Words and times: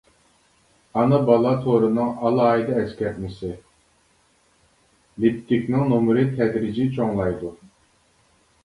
ئانا-بالا 1.01 1.51
تورىنىڭ 1.65 2.09
ئالاھىدە 2.29 2.77
ئەسكەرتمىسى: 2.85 3.51
لىپتىكنىڭ 5.27 5.89
نومۇرى 5.95 6.27
تەدرىجىي 6.41 6.95
چوڭلايدۇ. 6.99 7.57